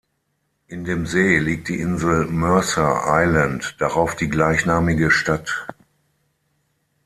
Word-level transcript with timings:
In 0.65 0.83
dem 0.83 1.05
See 1.05 1.37
liegt 1.37 1.67
die 1.67 1.79
Insel 1.79 2.25
Mercer 2.25 3.03
Island, 3.05 3.75
darauf 3.77 4.15
die 4.15 4.29
gleichnamige 4.29 5.11
Stadt. 5.11 5.67